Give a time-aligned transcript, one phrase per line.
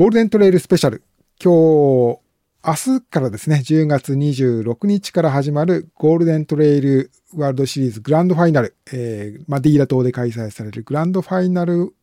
[0.00, 1.02] ゴールデントレイルスペシャル。
[1.38, 1.52] 今
[2.14, 2.20] 日、
[2.66, 11.94] 明日からですね、10月26日から始まるゴールデントレイルワールドシリーズグランドファイナル、えー、マディーラ島で開催されるグランドファイナル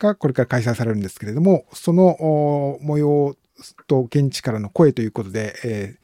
[0.00, 3.36] がこれから開催されるんですけれども、その模様
[3.86, 5.96] と現地からの声ということで、え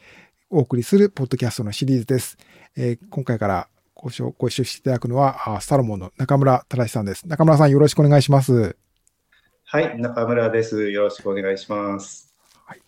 [0.53, 2.39] ー、お送りするポッドキャストのシリーズです。
[2.77, 7.27] えー、今回からご一緒していただくのは、サロモンの中村正さんです。
[7.27, 8.77] 中村さんよろしくお願いします。
[9.73, 10.91] はい、中村です。
[10.91, 12.34] よろしくお願いします。
[12.66, 12.80] はい。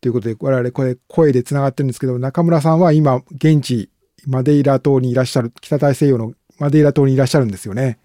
[0.00, 3.90] ということで、我々これ声で繋がってるんですけど、中村さんは今、現地、
[4.26, 7.98] マデイラ島にいらっしゃる、北大西洋のマデイラ島にいらっしゃるんですよね。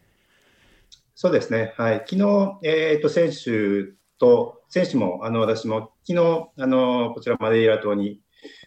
[1.15, 1.75] そうですね。
[1.77, 1.99] はい。
[2.05, 8.19] 昨日、えっ、ー、と、選手と、選手も、あの、私も、昨日、あの、こちらマデイラ島に、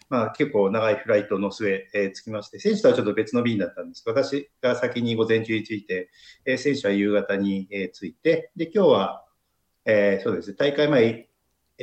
[0.09, 6.09] まあ、結構長いフライトの末、えー、着きまして、選手とはちょっと別の便だったんです私が先に午前中に着いて、
[6.47, 9.25] えー、選手は夕方に、えー、着いて、で、今日は、
[9.85, 11.27] えー、そうですね、大会前、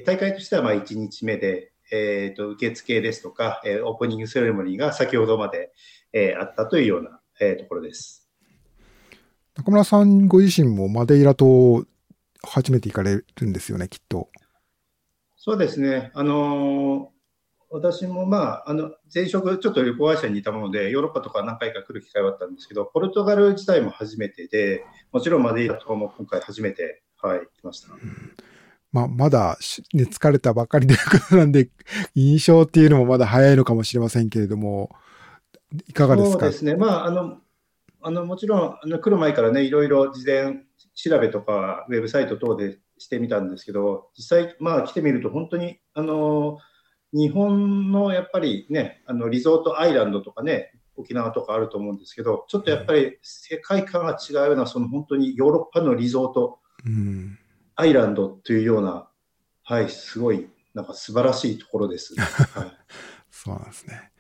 [0.05, 5.73] 大会としてはまあ1日目で、えーと、受付ですとか、えー、オープニングセレモニーが先ほどまで、
[6.13, 8.29] えー、あったというような、えー、ところです。
[9.57, 11.85] 中村さんご自身もマデイラ島
[12.43, 14.29] 初めて行かれるんですよね、きっと。
[15.37, 16.11] そうですね。
[16.15, 17.17] あのー、
[17.71, 27.93] 私もまあ、あの、前職ちょっと旅行会社にいたもので、ヨーロッパとか何回か来る機会はあったんですけど、ポルトガル自体も初めてで、もちろんマデイラ島も今回初めてはい、来ました。
[27.93, 28.01] うん
[28.93, 29.59] まあ、まだ、
[29.93, 31.69] ね、疲れたばかりということなんで、
[32.15, 34.91] 印象っていうのもまだ早いのかもしれませんけれども、
[35.87, 36.41] いかがですか？
[36.41, 36.77] そうですね。
[36.77, 37.39] まあ、あの、
[38.01, 46.57] あの、もちろん、あの、来る前からね、いろいろ事前調べとか、ウェブサイト等でしてみたんですけど、実際、まあ、来てみると、本当に、あの、
[47.13, 57.39] 日本のやっぱりね、あの、リゾートアイランドとかね、沖縄とかあると思うんですけど、ちょっとやっぱり世界観が違うような、その本当にヨーロッパのリゾート、うん、
[57.75, 59.09] アイランドというような、
[59.65, 62.15] はい、すごい、なんか素晴らしいところです。
[62.19, 62.73] はい、
[63.31, 64.13] そうなんですね。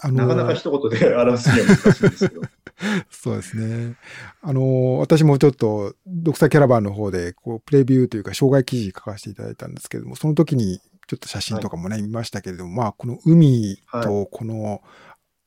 [0.00, 2.42] あのなかなか一言で表すには難しいんですけど。
[3.10, 3.96] そうですね。
[4.40, 14.76] あの、私もちょっと、ドクターキャラバンの方で、こう、プレビューというか、障害記事書かせていただいたんですけれども、その時に、ちょっと写真とかもね、はい、見ましたけれども、まあ、この海と、この、は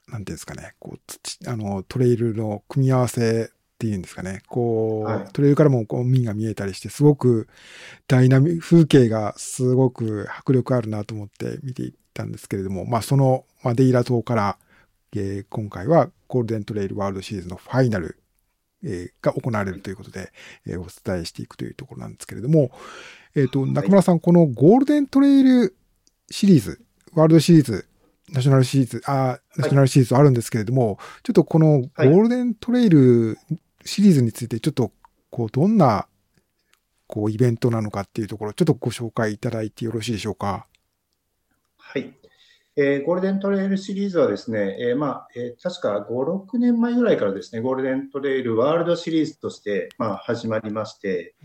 [0.10, 7.48] い、なんていうんですかね、こう、土、あの、トレイルの組み合わせっていうんですかね、こう、はい、トレイルからもこう海が見えたりして、すごく
[8.08, 14.58] ダイナミ、風景がすごく迫力あるなと思って見ていったんですけれども、まあそのマデイラ島から、
[15.16, 18.20] えー、今回はゴールデントレイルワールドシリーズのファイナル、
[18.84, 20.32] えー、が行われるということで、
[20.68, 22.70] えー、お伝えしていくというところなんですけれども、
[23.36, 25.76] えっ、と、中村さん、このゴールデントレイル
[26.30, 26.82] シリーズ、
[27.16, 27.88] ワールドシリーズ、
[28.32, 33.38] ナショナルシリーズ、あ、ナショナルシリーズあるんですけれども、はい、ちょっとこのゴールデントレイル
[33.86, 34.92] シリーズについてちょっと、
[35.30, 36.08] こう、どんな、
[37.08, 40.68] こう、イベントなのかっていうところ、ちょっとご紹介いただいてよろしいでしょうか？
[41.78, 42.14] はい。
[42.78, 51.36] えー、ゴールデントレイルシリーズはですね、えー、まあ、えー、確か5、6年前ぐらいからですね、ゴールデントレイルワールドシリーズとして、まあ、始まりまして、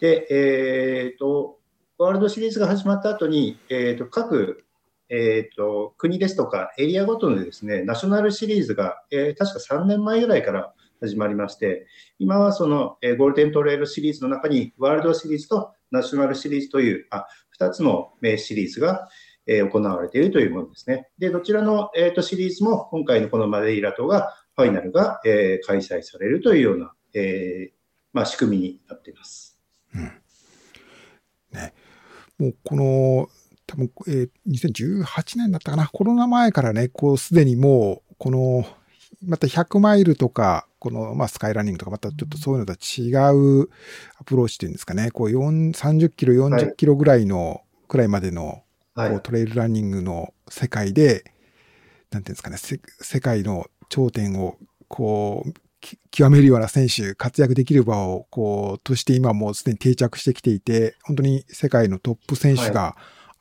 [0.00, 1.60] で、えっ、と、
[1.98, 4.64] ワールドシリーズが始まった後に、えっ、と、各、
[5.08, 11.86] えっ、と、国ですとかエリアごとのですね、ナショナルシリーズが、え確か3年前ぐらいから始まりまして、
[12.18, 17.26] 今はその、えゴールデントレイルシリーズの中にワールドシリーズとナショナルシリーズという、あ、
[17.60, 19.08] 2つの名シリーズが、
[19.46, 21.08] え行われているというものですね。
[21.18, 27.74] で、どちらの、えーと、シリーズも今回のこのマデイラ島がファイナルが、えー、開催されるというような、えー、
[28.12, 29.56] まあ、仕組みになっています。
[29.94, 30.12] うん。
[31.52, 31.74] ね。
[32.38, 33.28] もうこの、
[33.66, 35.88] 多分、えー、2018年だったかな。
[35.88, 38.64] コロナ前からね、こうすでにもう、この、
[39.22, 43.68] また100マイルとか、この、まあ、スカイランニングとか、またちょっとそういうのとは違う
[44.18, 48.62] アプローチっていうんですかね、こう、30キロ、40キロぐらいの、くらいまでの、
[48.94, 51.24] こう、トレイルランニングの世界で、
[52.10, 54.56] なんていうんですかね、世界の頂点を、
[54.88, 55.52] こう、
[56.10, 62.96] 極めるような選手、活躍できる場を、こう、として今もうすでに定着してきていて、本当に世界のトップ選手が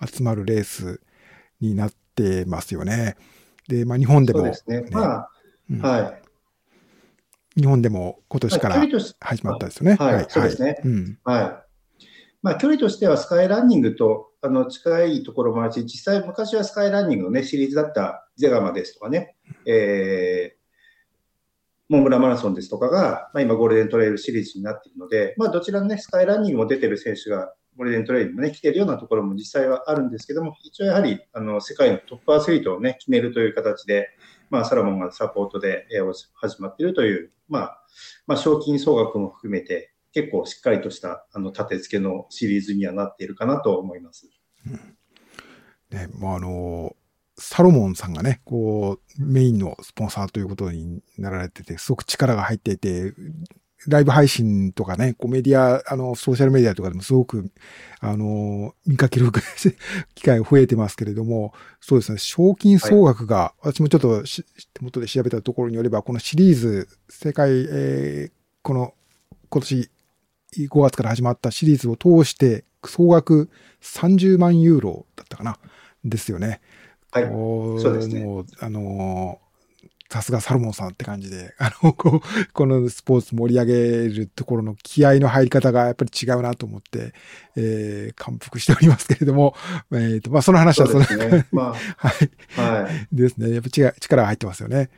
[0.06, 1.02] 集まるレース
[1.60, 3.16] になってますよね。
[3.68, 4.90] で、まあ日本でも、ね、そうですね。
[4.92, 5.30] まあ、
[5.72, 6.20] うん、は
[7.58, 7.60] い。
[7.60, 8.76] 日本でも今年から
[9.20, 9.96] 始まったですよね。
[9.96, 10.78] はい、はい、そうですね。
[10.84, 11.66] うん、はい。
[12.42, 19.36] まあ、距離としてはスカイランニングとあの近いところもあるし、実際昔はスカイランニングのね、シリーズだったゼガマですとかね、
[19.66, 20.66] えー、
[21.90, 34.10] モンブラマラソンですとかが、まあ、今ゴールデントレイルシリーズになっているので、まあ、どちらのね、スカイランニングも出てる選手がゴールデントレイルにもね、来てるようなところも実際はあるんですけども、一応やはり、あの、世界のトップアスリートをね、決めるという形で、
[34.50, 35.88] まあ、サラモンがサポートで、
[36.36, 37.82] 始まっているという、まあ、
[38.28, 44.30] まあ、賞金総額も含めて、結構しっかりとしたあの立て付けのシリーズにはなっているかなと思います。
[44.66, 44.98] うん、
[45.98, 46.96] ね、まあ、あの、
[47.38, 53.14] サロモンさんがね、こう、メインのスポンサーということになられてて、すごく力が入っていて、
[53.88, 57.52] ライブ配信とかね、こうメディア、あの、ソーシャルメディアとかでもすごく、
[58.00, 59.32] あの、見かける
[60.16, 64.24] 機会が増えてますけれども、そうですね、賞金総額が、はい、私もちょっと
[64.74, 68.94] 手元で調べたところによれば、このシリーズ、世界、えー、この、
[69.50, 69.90] 今年
[70.64, 73.50] 5月から始まったシリーズを通して、総額
[73.82, 75.58] 30万ユーロだったかな、
[76.04, 76.62] ですよね。
[77.12, 77.24] はい。
[77.26, 78.24] そうですね。
[78.24, 79.40] もう、あの
[80.10, 87.14] さすがサルモンさんって感じで、 あの、こう、このスポーツ盛り上げるところの気合の入り方がやっぱり違うなと思って、
[87.56, 89.56] えー、感服しておりますけれども、
[89.92, 92.82] えっ、ー、と、まあ、その話はその、そね、まあ、 はい。
[92.84, 93.08] はい。
[93.12, 93.52] ですね。
[93.52, 94.90] やっぱ力、力が入ってますよね。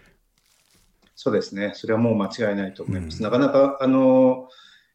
[1.16, 1.72] そうですね。
[1.74, 3.18] それはもう間違いないと思います。
[3.18, 4.50] うん、なかなか、あの、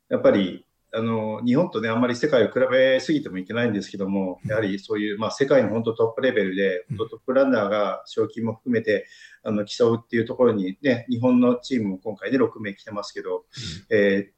[0.09, 9.07] やっぱり、あの日本とね、あんまり世界を比べすぎてもいけないんですけども、やはりそういう、まあ、世界の本当トップレベルで、トップランナーが賞金も含めて
[9.43, 13.45] あの競うっていうところに、ね、日本のチームも今回で、ね、6名来てますけど、
[13.91, 14.33] え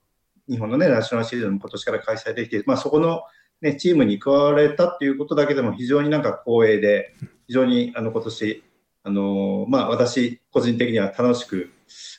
[0.49, 3.23] ー、日本の、ね、ナショナルシリーズも今年から開催できて、まあ、そこの、
[3.61, 7.15] ね、チームに加われたっていうことだけでも非常になんか光栄で、
[7.49, 8.65] 非常にあの今年
[9.07, 11.71] あのまあ、私、個人的には楽しく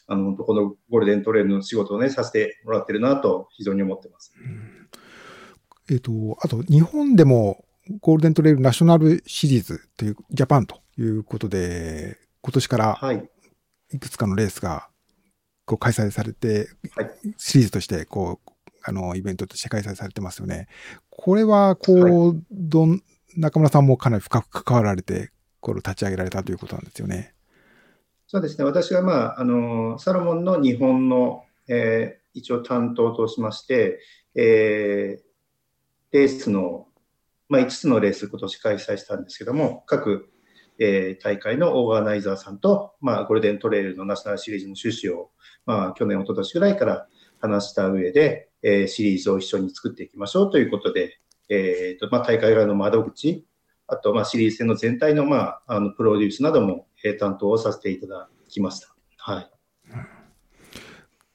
[0.07, 4.33] あの、このゴールデントレイルの仕事をね、させてもらってるなと、非常に思ってます。
[5.89, 7.65] えっ、ー、と、あと、日本でも、
[8.01, 12.99] ゴールデントレイルナショナルシリーズという、ジャパンということで、今年から、
[13.91, 14.89] いくつかのレースが、
[15.65, 18.51] こう、開催されて、はい、シリーズとして、こう、
[18.83, 20.67] あの、イベントとして開催されてますよね。
[21.09, 23.01] これは、こう、はい、どん、
[23.37, 27.34] 中村さんもかなり深く関わられて、これを立ち上げられたということなんですよね。
[28.35, 34.01] そうですね、私は、まあ、あのサロモンの日本の、えー、一応担当としまして、
[34.35, 35.23] えー、
[36.11, 36.89] レースの、
[37.47, 40.27] まあ、5つのレース、今年開催したんですけども、各、
[40.79, 45.29] えー、大会のオーガナイザーさんと、まあ、ゴールデントレイルのナショナルシリーズの趣旨を、
[45.65, 47.07] まあ、去年、一昨年ぐらいから
[47.39, 53.45] 話した上で、えー、シリーズを一緒に作っていきましょうということで、えーとまあ、大会側の窓口、
[53.87, 58.95] あと、まあ、シリーズ戦の全体の,、まあ、あのプロデュースなども、えー、担当をさせていただきました。
[59.17, 59.51] はい。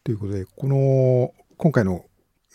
[0.03, 2.05] ということで、この、今回の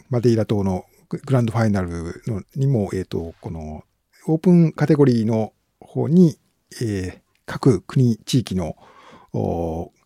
[0.10, 3.84] マデイラ島のグランドファイナルのにも、え、ー、と、この
[4.28, 6.38] オープンカテゴリーの方に、
[6.82, 8.76] えー、各国、地域の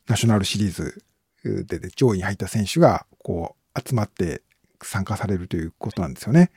[0.07, 1.03] ナショナルシリーズ
[1.43, 4.43] でで上位に入った選手が、こう、集まって
[4.81, 6.51] 参加されるということなんですよね。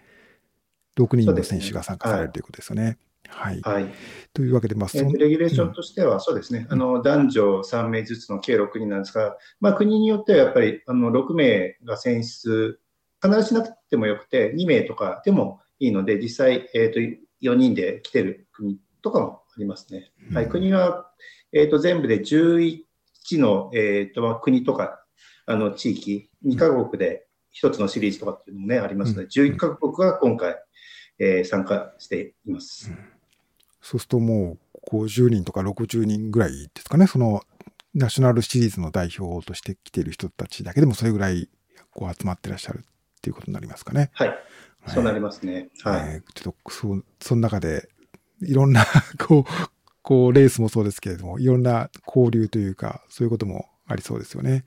[0.97, 2.99] 6人の選手が参加されるということですよね。
[3.29, 3.61] はい。
[3.61, 3.87] はい。
[4.33, 12.79] というわけで、まあ、そレギュレーションとしては、そうですね、うん、あの、男女3名ずつの計6人なんですが、まあ、国によってはやっぱり、あの、6名が選出、
[13.23, 17.01] 必ずしなくてもよくて、2名とかでもいいので、実際、えっ、ー、と、
[17.43, 20.13] 4人で来てる国とかもありますね。
[20.31, 20.49] うん、はい。
[20.49, 21.11] 国は、
[21.53, 22.85] えっ、ー、と、全部で11
[23.39, 25.05] の、えっ、ー、と、まあ、国とか、
[25.47, 27.27] あの、地域、2カ国で
[27.63, 30.57] 1つのシリーズとかっていうのもね、ありますので、11カ国が今回、
[31.19, 32.91] えー、参加しています。
[32.91, 33.12] うん
[33.83, 37.43] そうするともう50人とか60人ぐらいですかね、その
[37.95, 41.51] ナショナルシリーズの代表として来ている人たちだけでもそれぐらい
[41.91, 44.11] こう集まってらっしゃるっていうことになりますかね。
[44.15, 44.35] はい。
[44.89, 45.69] そうなりますね。
[45.83, 46.01] はい。
[46.09, 47.89] えー、ちょっとそ、その中で、
[48.41, 48.85] いろんな
[49.19, 49.45] こう、
[50.03, 54.65] こう、レースもそうですけれども、いろんな交流というか、そういうこともありそうですよね。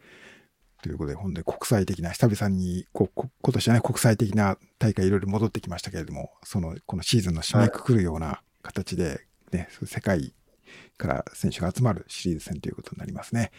[0.81, 10.33] ということで、本当に国際的な、久々に、こう、今年はね、国際的な大会いろいろ戻ってきましたけれども、その、このシーズンの締めくくるような、形で、ね、世界
[10.97, 13.51] から選手が集まるシリーズ戦ということになりますね。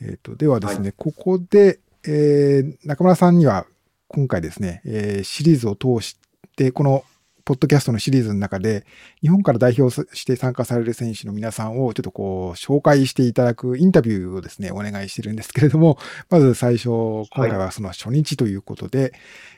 [0.00, 3.66] えっ、ー、と、ではですね、はい、ここで、えー、中村さんには
[4.08, 6.16] 今回ですね、えー、シリーズを通し
[6.56, 7.04] て、この
[7.44, 8.86] ポッドキャストのシリーズの中で、
[9.20, 15.98] 日本から代表して参加される選手の皆さんをちょっとこう、紹介していただくインタビューをですね、お願いしてるんですけれども、
[16.30, 19.10] まず最初、今回はその初日ということで、はい、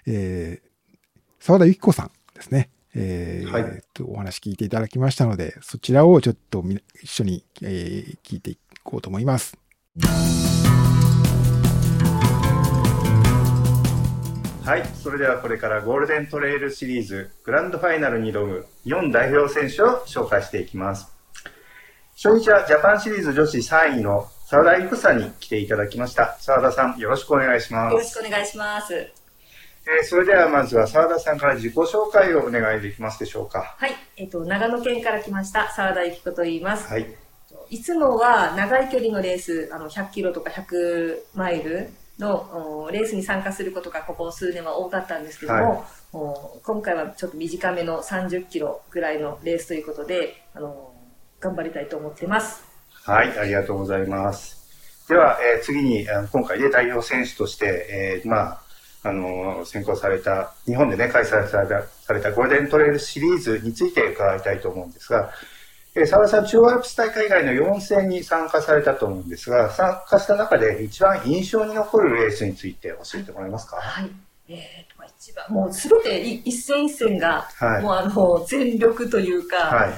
[0.07, 0.97] えー、
[1.41, 2.71] 沢田由紀子さんですね。
[2.97, 6.65] えー、はい、とお話聞いていただきましたので、そちらをちょっと
[7.03, 9.57] 一緒に、えー、聞いていこうと思います。
[14.65, 21.13] はい、それではこれからゴールデントレイルシリーズグランドファイナルに挑む4代表選手を紹介していきます。
[22.17, 26.37] 初日はジャパンシリーズ女子3位の澤田育さんに来ていただきました。
[26.41, 27.93] 澤田さん、よろしくお願いします。
[27.93, 29.24] よろしくお願いします。
[29.87, 33.77] えー、それではまずは澤田さんから自己紹介をお願いできますでしょうか。
[33.79, 36.89] はい、えっ、ー、と長野県から来ました澤田由紀子と言います。
[36.89, 37.07] はい。
[37.71, 50.95] いつもは長い距離のレース、あの100キロとか100マイルのレースに参加することがここ数年は多かったんですけども、はい、今回はちょっと短めの30キロぐらいのレースということで、あの
[51.41, 52.65] 頑張りたいと思ってます。
[53.05, 54.65] はい、ありがとうございます。
[55.09, 58.64] では、えー、次に、今回で代表選手として、えー、まあ、
[59.05, 65.31] あの、選考された、日本でね、開催された、されたゴールデントレイルシリーズについて伺いたいと思うんですが、
[65.95, 73.77] えー、澤田さん、中央アルプス大会以外の4戦に参加されたと思うんですが、参加した中で一番印象に残るレースについて教えてもらえますか？
[73.77, 74.11] はい。
[74.49, 79.91] えーと、一番、もうすべて一戦一戦が、はい、もうあの、全力というか、はい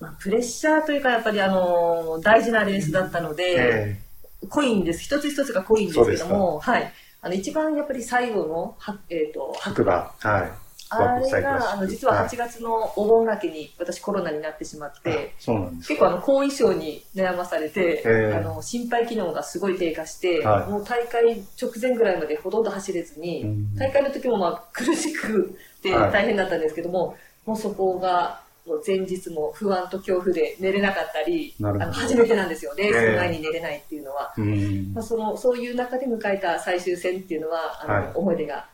[0.00, 3.98] まあ、プレッシャーというか、やっぱりあの、大事なレースだったので、
[4.42, 5.00] えー、コインです。
[5.00, 6.92] 一つ一つがコインですけども、はい。
[7.20, 10.12] あの、一番やっぱり最後の、はえっ、ー、と、白馬。
[10.18, 10.66] はい。
[10.88, 23.44] あれが、あの、実は8月のお盆明けに私コロナになってしまって、そうなんです結構あの、後遺症に悩まされて、あの、心肺機能がすごい低下して、はい、もう大会直前ぐらいまでほとんど走れずに、
[23.76, 28.45] 大会の時もまあ苦しくて大変だったんですけども、はい、もうそこが、
[28.86, 34.34] 前日も不安と恐怖で寝れなかったり、あの初めてなんですよ、レースの前に寝れないっていうのは。
[34.38, 38.68] えー、まあ、そのそういう中で迎えた最終戦っていうのは、あの、はい、思い出が、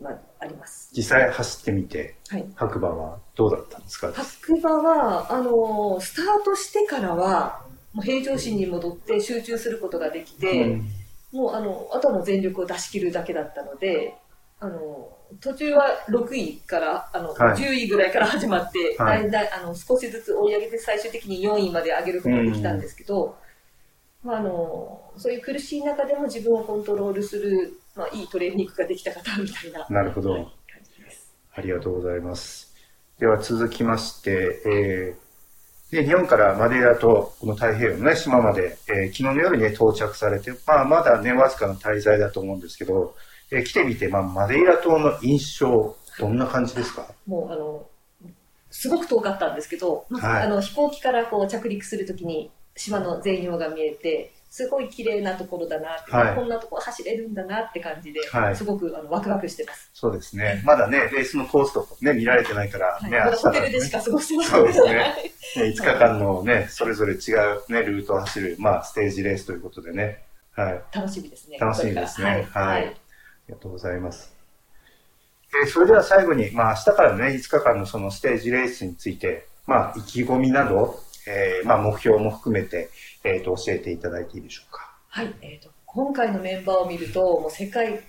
[0.00, 0.90] まあ、あります。
[0.96, 4.12] 実際走ってみて、はい、白馬はどうだったんですか？
[4.12, 10.88] 白馬は、あの、スタートしてからは、もう平常心に戻って集中することができて、うん、
[11.32, 14.16] もうあの、あとはもう全力を出し切るだけだったので、
[14.60, 23.36] あの、途中は6位からあの、はい、10位ぐらいから始まって、はい、だいあの少しずつ追い上げて最終的に4位まで上げることができたんですけど、
[24.22, 30.48] まあ、あのそういう苦しい中でも自分をコントロールする、まあ、いいトレーニングができた方みたいななるほど、
[31.54, 32.72] ありがとうございます。
[33.18, 43.14] では続きまして、えー、で日本からマデイラとこの太平洋の、ね、島まで、えー、昨日の夜に、ね、到着されて、まあ、まだねわずかの滞在だと思うんですけど
[43.52, 47.06] えー、来てみて、まあ、マデイラ島の印象、どんな感じですか？
[47.26, 47.86] もう、あの、
[48.70, 59.90] すごく遠かったんですけど、はい、あの飛行機からこう着陸するときに島の全容が見えて、すごい綺麗なところだなって、はい、こんなところ走れるんだなって感じで、はい、すごくあのワクワクしてます。
[59.92, 60.62] そうですね。
[60.64, 64.92] まだね、レースのコースとかね、見られてないからね、はい、まだホテルでしか過ごしてませんそうですね。
[64.94, 65.14] ね
[65.56, 70.24] 5日間のね、それぞれ違うね、ルートを走る、まあ、ステージレースということでね。
[70.52, 70.82] はい。
[70.94, 71.58] 楽しみですね。
[71.58, 72.48] 楽しみですね。
[72.50, 73.01] はい
[73.48, 74.34] りがとうございます。
[75.62, 82.90] えー、それでは最後に、まあ、明日からのね、5日間のそのステージレースについて、まあ、意気込みなど、えー、まあ、目標も含めて、
[83.24, 84.96] えっ、ー、と、教えていただいていいでしょうか。
[85.08, 85.34] はい。
[85.40, 88.00] えっ、ー、と、今回のメンバーを見ると、もう世界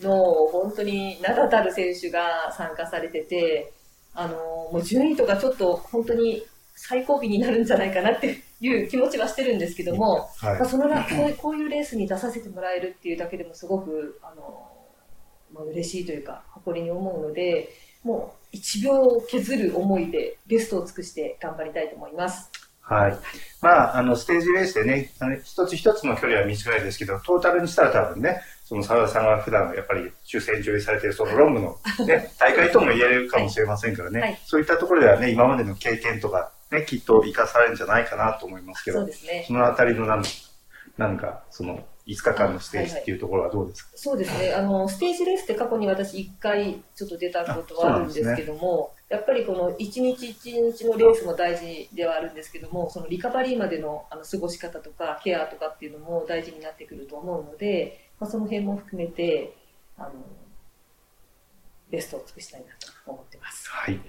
[0.00, 0.14] の
[0.52, 3.72] 本当に名だたる選手が参加されてて、
[4.14, 4.36] あの、
[4.70, 14.71] もう順位とかちょっと本当に最後尾になるんじゃないかなっていう気持ちはしてるんですけども、はい、まあ、そのなこうこういうレースに出させてもらえるっていうだけでもすごく、あの、
[15.52, 17.70] まあ、嬉しいというか、誇りに思うので、
[18.02, 22.50] もう1秒を削る思いでベストを尽くして頑張りたいと思います。
[22.80, 23.18] はい。
[23.60, 39.44] まあ、あの、ステージレースでね、あの一つ一つの距離は短いですけど、トータルにしたら多分ね、その澤田さんが普段やっぱり抽選上映されているそのロングの、ね、 大会とも言えるかもしれませんからね、はいはい、そういったところではね、今までの経験とか、ね、きっと生かされるんじゃないかなと思いますけど、そうですね。
[39.46, 40.24] そのあたりのなん
[40.96, 44.54] なんか、その、5日間のステージっていうところはどうですか、はいはい、そうですね。
[44.54, 59.54] あの、ステージレースって過去に私1回ちょっと出たことはあるんですけども、ね、やっぱりこの1日1日のレースも大事ではあるんですけども、そのリカバリーまでのあの過ごし方とかケアとかっていうのも大事になってくると思うので、まあ、その辺も含めて、
[59.96, 60.12] あの、
[61.90, 63.68] ベストを尽くしたいなと思ってます。
[63.68, 64.00] はい。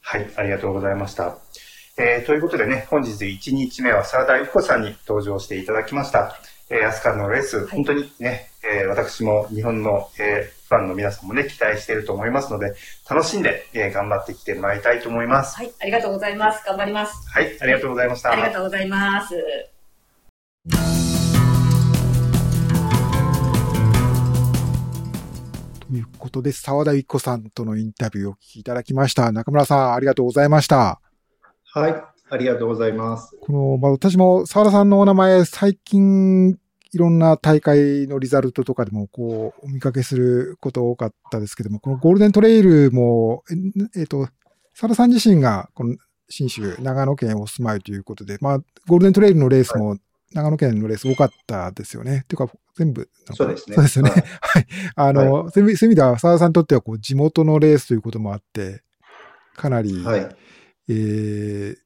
[0.00, 1.38] はい、ありがとうございました。
[2.04, 6.36] えー、ということでね、本日1日目は沢田由子さんに登場していただきました。
[6.68, 12.74] えー、アスカのレース、はい、本当にね、えー、私も日本の、えー、ファンの皆さんもね、期待していると思いますので、
[13.08, 15.56] 楽しんで、えー、頑張ってきてもらいたいと思います。
[15.56, 16.64] はい、ありがとうございます。
[16.66, 17.28] 頑張ります。
[17.30, 18.32] はい、ありがとうございました。
[18.32, 19.28] ありがとうございます。
[25.78, 29.30] ということで、沢田由子さんとのインタビューをお聞きいただきました。
[29.30, 31.01] 中村さん、ありがとうございました。
[31.74, 33.34] はい、ありがとうございます。
[33.40, 43.56] この、まあ、私も沢田さんのお名前、最近、いろんな大会のリザルトとかでも、こう、お見かけすること多かったですけども、このゴールデントレイルも、えっ、
[43.96, 44.28] えー、と、
[44.74, 45.96] 沢田さん自身が、この、
[46.28, 49.96] 新州、長野県お住まいということで、まあ、ゴールデントレイルのレースも、
[50.34, 52.10] 長野県のレース多かったですよね。
[52.10, 53.08] はい、というか、全部。
[53.32, 53.76] そうですね。
[53.76, 54.10] そうですよね。
[54.42, 54.66] はい。
[54.94, 58.82] あの、はい、そういう意味では、沢田さんにとっては、こう、地元のレースということもあって、
[59.56, 60.36] かなり、はい、
[60.88, 61.76] えー、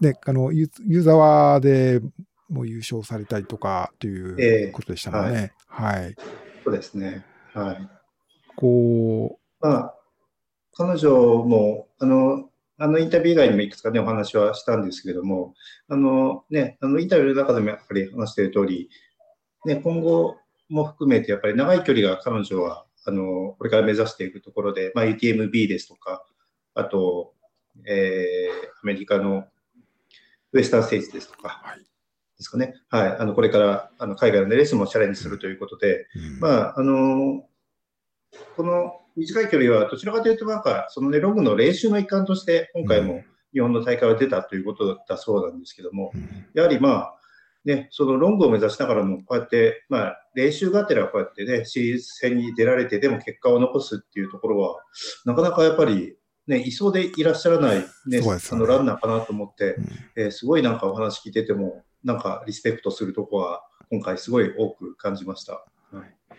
[0.00, 0.68] ね、あの、湯
[1.02, 2.00] 沢で
[2.48, 5.52] もう優勝されたりとかということでしたもんね。
[5.66, 6.14] はい。
[6.64, 7.24] そうですね。
[7.54, 7.88] はい。
[8.56, 9.66] こう。
[9.66, 9.94] まあ、
[10.72, 11.10] 彼女
[11.44, 12.50] も、あの、
[12.82, 15.54] あのインタビュー以外にもいくつかね、お話はしたんですけれども、
[15.88, 18.88] あのね、あのインタビューの中でもやっぱり話している通り、
[19.66, 20.38] ね、今後
[20.70, 26.24] も含めてやっぱり長い距離が彼女は、あの、これから目指していくところで、まあ、UTMB ですとか、
[26.74, 27.34] あと、
[27.86, 29.44] えー、アメリカの
[30.52, 31.84] ウエスタンステージですとか、はい、で
[32.38, 32.74] すかね。
[32.88, 33.16] はい。
[33.18, 37.44] あの、これから、あの、海外のレースもチャレンジするということで、うん、まあ、あの、
[38.56, 43.22] この短い距離はどちらかというと、なんか、そのね、ログの練習の一環として、今回も
[43.52, 47.14] 日本の大会は出たということだそうなんですけども、うん、やはりまあ、
[47.64, 54.82] ね、そのロングを目指しながらも、こうやって、まあ、練習がてらこうやってね、シリーズ戦に出られて、でも結果を残すっていうところは、
[55.26, 56.16] なかなかやっぱり、
[56.50, 65.52] ね、いそうでいらっしゃらないね、ねあのランナーかなと思って、うん、えー、すごいなんかお話聞いてても、なんかリスペクトするとこは、今回すごい多く感じました。
[65.92, 66.36] はい、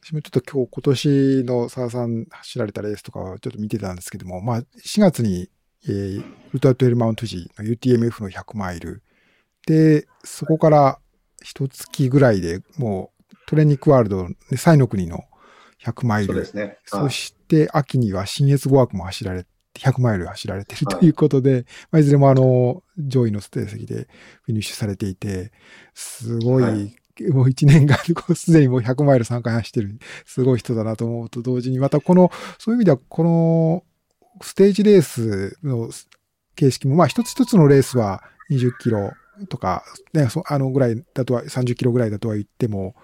[0.00, 5.50] 私もちょっと今日、今年の澤さん走られたレースとかはちょっと見てたんですけども、まあ、4月に、
[5.84, 9.02] えー、ウルトラトゥエルマウント時の UTMF の100マイル、
[9.66, 11.00] で、そこから
[11.42, 15.24] 一月ぐらいでもうトレーニックワールド、で、サイの国の
[15.82, 16.28] 100マイル。
[16.28, 16.78] そうですね。
[16.86, 19.44] そして秋には新越語学も走られ
[19.78, 24.08] 100マイル走られてるということで、はいまあ、いずれもあの、上位の成績で
[24.42, 25.52] フィニッシュされていて、
[25.94, 26.94] すごい、はい、
[27.30, 27.96] もう1年間、
[28.34, 33.84] すでにもう100マイル3回走ってる、すごい人だなと思うと同時に、またこの、そういう意味では、この、
[34.42, 35.90] ステージレースの
[36.56, 39.12] 形式も、まあ一つ一つのレースは20キロ
[39.48, 42.94] とか、ね、あのぐらいだとは、30キロぐらいだとは言っても、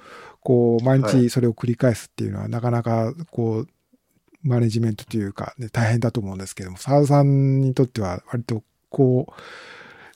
[0.41, 3.69] こう、毎日それを繰り返すっていうのは、なかなか、こう、
[4.47, 9.33] マネジメントというか、ね、大変だと思うんですけども、澤田さんにとっては割とこう、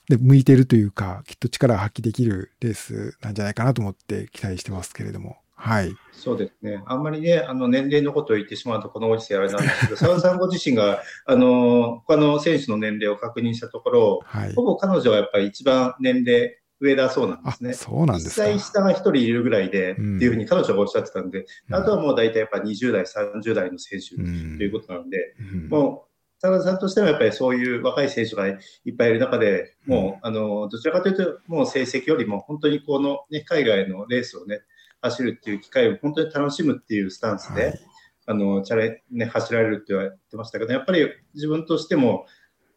[0.09, 5.37] で向いてるというか、きっと力が発揮できるレースなんじゃないかなと思って期待してますけれども。
[5.55, 5.95] はい。
[6.11, 6.81] そうですね。
[6.87, 17.73] あんまりね、あの、年齢のことを言ってしまうと、このご時世あれなんですけど、 澤田さんご自身が、あの、他の選手の年齢を確認したところ、はい、ほぼ彼女はやっぱり一番年齢上だそうなんですね。
[17.73, 18.47] そうなんですか。
[18.47, 28.57] 実際下が一人いるぐらいで、っていうふうに彼女がおっしゃってたんで、うん、あとはもう大体やっぱ20代、30代の選手ということなので、うん、もう、田中さんとしてもやっぱりそういう若い選手がいっ
[28.97, 34.61] ぱいいる中で、もう、あの、どちらかというと、もう成績よりも本当にこのね、海外のレースをね、
[35.01, 37.79] 走るっていう機会を本当に楽しむっていうスタンスで、はい、
[38.25, 42.25] あの、チャレ、ね、走られるって言ってましたけど、やっぱり自分としても、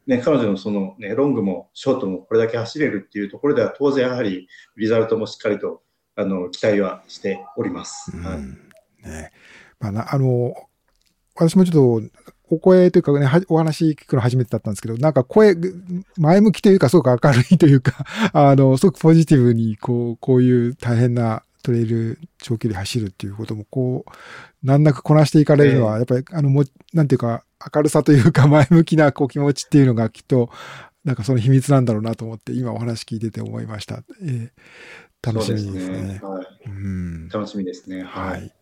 [0.06, 5.82] ね、彼女のその、ね、ロングもショートもこれだけ走れるっていうところでは、当然やはりリザルトもしっかりと
[6.16, 8.16] あの期待はしております。
[8.16, 9.08] はい。
[9.08, 9.32] ね。
[9.80, 10.54] まあ、あの
[11.34, 15.56] 私もちょっとお声というかね、お話聞くの初めてだったんですけど、なんか声、
[16.18, 24.10] 前向きというか、すごく明るいというか、 あの、すごくポジティブに、こう、こういう大変なトレイル長距離走るっていうことも、こう、
[24.66, 30.50] 難なくこなしていかれるのは、やっぱり、あの、も、なんていうか、明るさというか、前向きなこう気持ちっていうのがきっと、
[31.04, 34.02] なんかその秘密なんだろうなと思って、今お話聞いてて思いました。
[34.22, 35.96] えー、楽しみですね。
[35.96, 38.02] すねはい、うん、楽しみですね。
[38.02, 38.52] はい。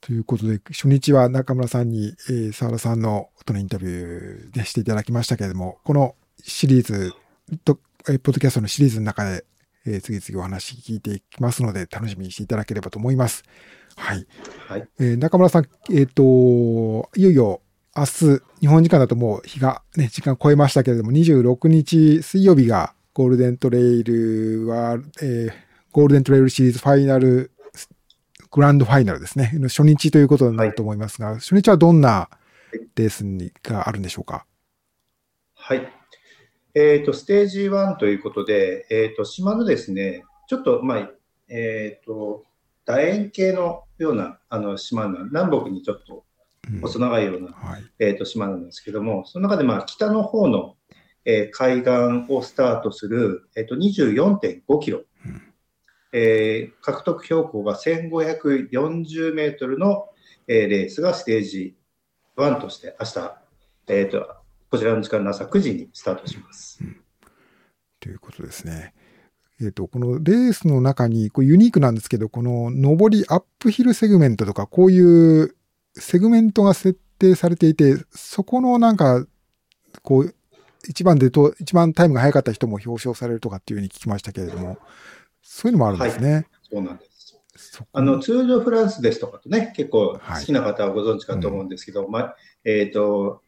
[0.00, 7.12] ということで、初日は中村さんに、えー、沢田さんのとのインタビューでしていただきましたけれども、このシリーズ
[7.64, 9.44] と、えー、ポッドキャストのシリーズの中で、
[9.86, 13.44] えー、次々お話聞いていきますので、楽しみにしていただければと思います。
[13.96, 14.26] はい。
[14.68, 17.60] はい、えー、中村さん、えっ、ー、と、いよいよ
[17.96, 25.52] 明日、日本時間だともう日がね、時間超えましたけれども、26日水曜日がゴールデントレイルは、えー、
[25.92, 27.50] ゴールデントレイルシリーズファイナル、
[28.50, 29.52] グランドファイナルですね。
[29.64, 32.30] 初日ということになると思いますが、はい、初日はどんな
[32.94, 34.46] レースにがあるんでしょうか？
[35.54, 35.92] はい。
[36.74, 41.10] えっ、ー、と、ステージ1ということで、えっ、ー、と、島のですね、ちょっと、まあ、
[41.48, 42.44] えっ、ー、と、
[42.92, 46.24] 楕円形のようなあの島の南北にちょっと
[46.80, 50.76] 細長いような、うんはい、えー、と島なんですけども、その中でまあ北の方の、
[51.24, 55.42] えー、海岸をスタートする、えー、と24.5キロ、うん、
[56.12, 60.08] えー、獲得標高が1540メートルの、
[60.46, 61.76] えー、レースがステージ
[62.36, 63.36] 1として明日、
[63.88, 66.78] えーとこちらの時間の朝9時にスタートします。
[66.80, 67.00] うん、
[67.98, 68.94] ということですね。
[69.60, 75.54] えっ、ー、と、このレースの中に、こうユニークなんですけど、この上りアップヒルセグメントとか、こういう
[75.94, 79.26] セグメントが設定されていて、そこのなんか、
[80.02, 80.34] こう、
[80.88, 84.78] 一番でと、一番タイムが速かった人も表彰されるとかっていうふうに聞きましたけれども、
[85.42, 86.32] そういうのもあるんですね。
[86.32, 87.10] はい、そうなんです。
[87.92, 93.42] あの、ツール・フランスですとかとね、結構好きな方はご存知かと思うんですけど、はいうん、ま、えっ、ー、と、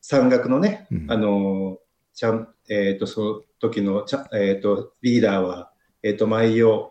[0.00, 1.78] 山岳のね、うん、あの、
[2.14, 5.72] ちゃん、えっ、ー、と、その時のちゃ、えっ、ー、と、リーダーは、
[6.02, 6.90] えっ、ー、と、毎夜、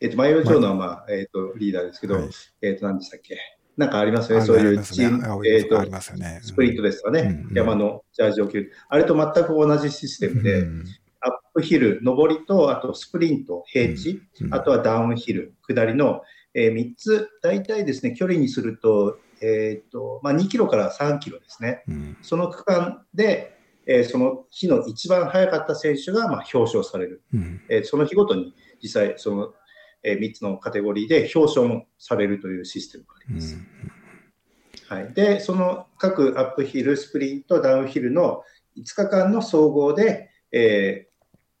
[0.00, 2.30] えっ、と、マイオジョーのは、まあ、えっ、と、リーダーですけど、はい。
[2.62, 3.38] えっ、と、何でしたっけ？
[3.76, 6.40] なんかありますよね、そういうチーム、えっ、ありと、ね。
[6.42, 7.56] スプリントですかね、うんうん。
[7.56, 8.72] 山のジャージを着る。
[8.88, 10.84] あれと全く同じシステムで、うん
[11.26, 16.20] アップヒル、上りと、あとスプリント、平地、うんあとはダウンヒル、下りの、
[16.52, 21.82] え3つ、大体ですね、距離にすると、えっ、と、まあ、2キロから3キロですね。
[21.88, 22.16] うん。
[22.20, 23.53] その区間で、
[23.86, 27.22] えーその日の一番速かった選手が、まあ、表彰される。
[27.32, 27.60] うん。
[27.68, 29.54] えーその日ごとに実際、その、
[30.02, 33.54] え3つのカテゴリーで表彰もされるというシステムがあります。
[33.54, 34.98] うん。
[34.98, 38.42] はい、で、その各アップヒル、スプリント、ダウンヒルの
[38.76, 41.14] 5日間の総合で、えー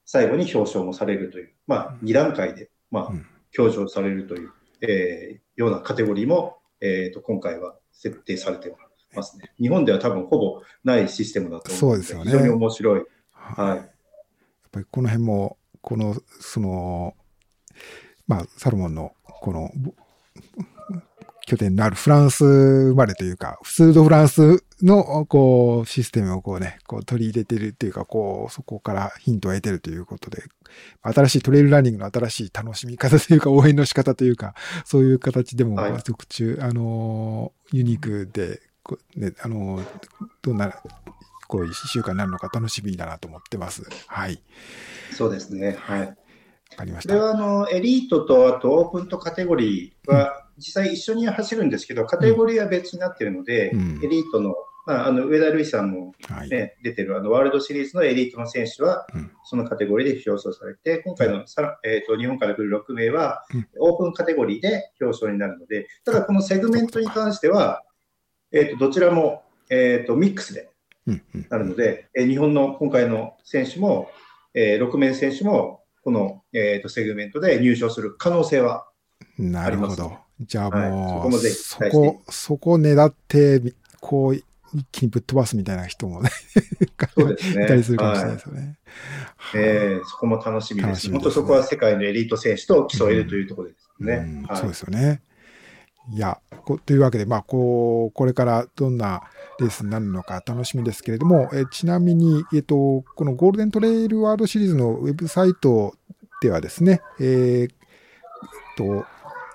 [0.06, 3.26] 最後に表彰もされるという、まあ、2段階で、まあうん、
[3.58, 8.83] 表彰されるという、えーようなカテゴリーも、えーと今回は設定されてます
[9.20, 9.50] ね。
[9.60, 12.94] 日本では多分ほぼないシステムだと思うのそうですよね非常に面白い。
[12.96, 13.76] はいはい。
[13.76, 13.88] やっ
[14.72, 17.14] ぱりこの辺も、この、その、
[18.26, 19.92] まあ、サルモンの、この、ぼ
[21.46, 30.42] 拠点のあるフランス生まれというか、スードフランスの、こう、システムをこうね、こう取り入れてるっていうか、こう、そこからヒントを得てるということで、
[31.02, 34.54] 新しいトレイルランニングの新しい楽しみ方というか、応援の仕方というか、
[34.86, 38.62] そういう形でもはい、特注、あの、ユニークで、
[39.16, 39.82] ね、あの、
[40.42, 40.74] どんな、
[41.48, 43.82] こういう週間になるのか楽しみだなと思ってます。
[44.06, 44.42] はい。
[45.12, 45.76] そうですね。
[45.80, 46.00] はい。
[46.00, 46.14] わ
[46.76, 47.14] かりました。
[47.14, 54.54] これはあのエリートとあとオープンとカテゴリーは実際一緒に走るんですけど、カテゴリーは別になっているので、うんエリートの、
[54.86, 56.48] まあ、あの上田瑠衣さんも、はい。
[56.48, 67.82] ね、出てるあのワールドシリーズのエリートの選手はうん、そのカテゴリーで表彰されて、今回のさ、えー、と日本から来る6名はうん、オープンカテゴリーで表彰になるので、ただこのセグメントに関しては、
[68.54, 70.70] えー、とどちらも、えー、とミックスで
[71.06, 74.10] うんうんなるので、えー日本の今回の選手も、
[74.54, 78.86] えー6名選手も、この、えー、とセグメントで入賞する可能性は、
[79.38, 80.24] なるほどあります。
[80.40, 84.44] じゃあはいそもう、こもぜひそ期待してこ、そこを狙って、こう、一
[84.90, 86.30] 気にぶっ飛ばすみたいな人もね、
[87.16, 88.78] そうですねいたりするかもしれないですよね。
[89.54, 90.94] えーそこも楽しみです。
[90.94, 94.16] ですね本当そこは世界のエリート選手と競えるというところですね。
[94.16, 95.22] はいうんそうですよね。
[96.12, 96.38] いや、
[96.86, 99.22] というわけで、まあ、こう、これからどんな
[99.58, 105.94] レースになるのか楽しみですけれども、えちなみに、えっ、と、このゴールデントレイルワールドシリーズのウェブサイト
[106.42, 107.70] ではですね、えー
[108.76, 109.06] と、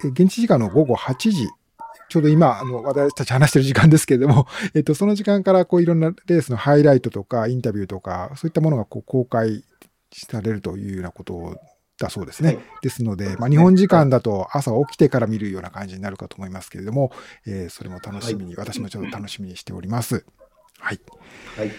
[0.03, 1.47] 現地時間の午後8時、
[2.09, 9.63] ちょうど今、あの、私たち話してる時間ですけれども、 えっと、その時間から、こう、いろんなレースのハイライトとか、インタビューとか、そういったものが、こう、公開
[10.12, 11.59] されるというようなこと
[11.99, 12.49] だそうですね。
[12.49, 17.12] はいですので、まあ、日本時間だと朝起きてから見るような感じになるかと思いますけれども、
[17.45, 20.25] えーそれも楽しみに、私もちょっと楽しみにしております。
[20.79, 20.99] はい。
[21.57, 21.71] はい。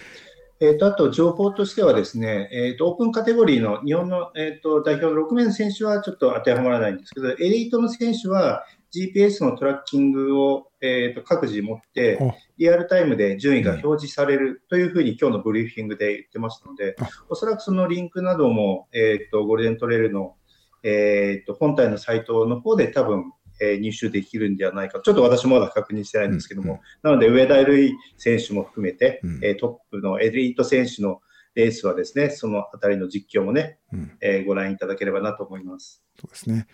[0.60, 20.34] えー、とあと、情報としてはですね、えー、とオープンカテゴリーの日本の、えー、と代表の6名の選手はちょっと当てはまらないんですけど、エリートの選手は GPS のトラッキングを、えー、と各自持ってお、リアルタイムで順位が表示されるというふうに今日のブリーフィングで言ってましたのであ、おそらくそのリンクなども、えー、とゴールデントレイルの、
[20.82, 25.00] えー、と本体のサイトの方で多分、えー入手できるんじゃないか。
[25.04, 31.20] ちょっと私もまだ確認してないんですけども、なので上田瑠衣選手も含めて、うんえートップのエリート選手の
[31.54, 34.16] レースはですね、そのあたりの実況もね、うん。
[34.22, 36.02] えーご覧いただければなと思います。
[36.20, 36.66] そうですね。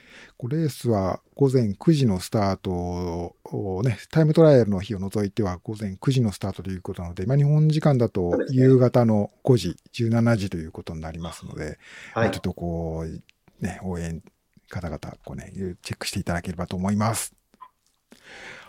[0.48, 11.78] レースは午前9時のスタートをね、タイムトライアルの日を除いては午前9時のスタートということなので、まあ、日本時間だと夕方の5時、17時ということになりますので、
[12.12, 12.40] はいちょっ。
[12.40, 14.22] とこう、ね、応援
[14.68, 17.35] 方々、こうね、チェックしていただければと思います。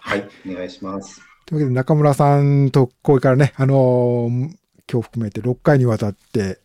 [0.02, 0.28] はい。
[0.48, 1.22] お願いします。
[1.46, 4.58] というわけで中村さんとこれからね、あのー
[4.90, 6.62] 今日含めて6回にわたって、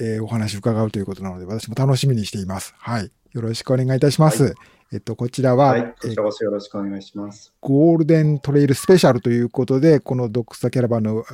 [0.00, 2.74] えーお話を伺うということなので、私も楽しみにしています。
[2.78, 3.10] はい。
[3.32, 4.44] よろしくお願いいたします。
[4.44, 4.54] は
[4.92, 5.82] えっと、こちらは、はい。
[5.82, 7.52] こえーちらこそよろしくお願いします。
[7.60, 11.24] ゴールデントレイルスペシャルということで、このドックスタキャラバンの、お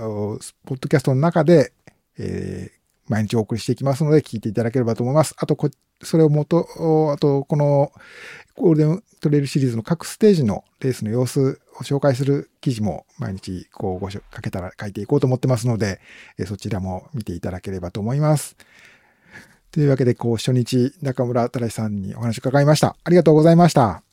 [0.66, 1.72] ポッドキャストの中で、
[2.18, 5.34] えー毎日お送りしていきますので、聞いていただければと思います。
[5.36, 5.68] あとこ、
[6.02, 7.92] それをもと、おあと、この、
[8.56, 16.00] ゴールデントレイルシリーズの各ステージのレースの様子を紹介する記事も毎日、こう、ごしょかけたら書いていこうと思ってますので、
[16.38, 18.56] えーそちらも見ていただければと思います。
[19.74, 22.94] というわけで、こう、初日、中村忠さんにお話伺いました。
[23.02, 24.04] ありがとうございました。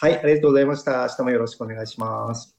[0.00, 1.02] はい、ありがとうございました。
[1.02, 2.56] 明日もよろしくお願いします。